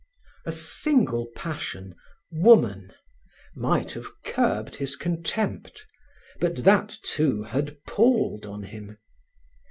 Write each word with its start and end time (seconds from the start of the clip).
A 0.47 0.51
single 0.51 1.27
passion, 1.35 1.93
woman, 2.31 2.91
might 3.55 3.91
have 3.91 4.07
curbed 4.23 4.77
his 4.77 4.95
contempt, 4.95 5.85
but 6.39 6.63
that, 6.63 6.89
too, 7.03 7.43
had 7.43 7.77
palled 7.85 8.47
on 8.47 8.63
him. 8.63 8.97